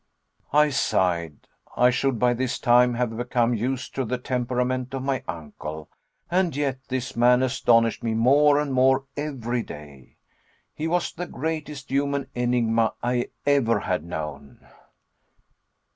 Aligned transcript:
I 0.51 0.71
sighed. 0.71 1.47
I 1.77 1.91
should 1.91 2.17
by 2.17 2.33
this 2.33 2.57
time 2.57 2.95
have 2.95 3.15
become 3.15 3.53
used 3.53 3.93
to 3.93 4.03
the 4.03 4.17
temperament 4.17 4.95
of 4.95 5.03
my 5.03 5.21
uncle, 5.27 5.89
and 6.31 6.55
yet 6.55 6.79
this 6.87 7.15
man 7.15 7.43
astonished 7.43 8.01
me 8.01 8.15
more 8.15 8.59
and 8.59 8.73
more 8.73 9.05
every 9.15 9.61
day. 9.61 10.17
He 10.73 10.87
was 10.87 11.13
the 11.13 11.27
greatest 11.27 11.91
human 11.91 12.25
enigma 12.33 12.95
I 13.03 13.29
ever 13.45 13.81
had 13.81 14.03
known. 14.03 14.61